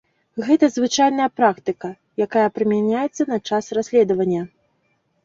Гэта 0.45 0.67
звычайная 0.77 1.27
практыка, 1.41 1.91
якая 2.25 2.45
прымяняецца 2.55 3.29
на 3.33 3.37
час 3.51 3.71
расследавання. 3.81 4.41